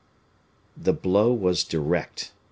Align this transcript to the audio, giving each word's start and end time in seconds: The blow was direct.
The 0.75 0.93
blow 0.93 1.31
was 1.31 1.63
direct. 1.63 2.31